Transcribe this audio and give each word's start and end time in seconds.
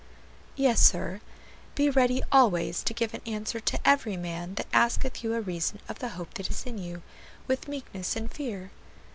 "Yes, 0.55 0.79
sir: 0.81 1.21
'Be 1.75 1.87
ready 1.87 2.23
always 2.31 2.81
to 2.85 2.93
give 2.95 3.13
an 3.13 3.21
answer 3.27 3.59
to 3.59 3.79
every 3.87 4.17
man 4.17 4.55
that 4.55 4.65
asketh 4.73 5.23
you 5.23 5.35
a 5.35 5.41
reason 5.41 5.79
of 5.87 5.99
the 5.99 6.09
hope 6.17 6.33
that 6.33 6.49
is 6.49 6.63
in 6.65 6.79
you, 6.79 7.03
with 7.47 7.67
meekness 7.67 8.15
and 8.15 8.31
fear.'" 8.33 8.71